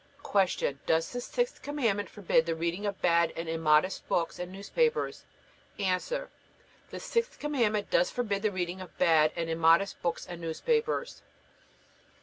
Does 0.87 1.11
the 1.11 1.21
sixth 1.21 1.61
Commandment 1.61 2.09
forbid 2.09 2.47
the 2.47 2.55
reading 2.55 2.87
of 2.87 2.99
bad 3.03 3.31
and 3.35 3.47
immodest 3.47 4.09
books 4.09 4.39
and 4.39 4.51
newspapers? 4.51 5.25
A. 5.77 5.95
The 6.89 6.99
sixth 6.99 7.37
Commandment 7.37 7.91
does 7.91 8.09
forbid 8.09 8.41
the 8.41 8.49
reading 8.51 8.81
of 8.81 8.97
bad 8.97 9.31
and 9.35 9.47
immodest 9.47 10.01
books 10.01 10.25
and 10.25 10.41
newspapers. 10.41 11.21